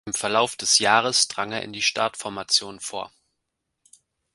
Im 0.05 0.15
Verlauf 0.15 0.55
des 0.55 0.79
Jahres 0.79 1.27
drang 1.27 1.51
er 1.51 1.61
in 1.61 1.73
die 1.73 1.83
Startformation 1.83 2.79
vor. 2.79 3.11